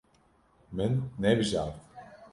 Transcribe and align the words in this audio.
Min 0.75 0.97
nebijart. 1.19 1.77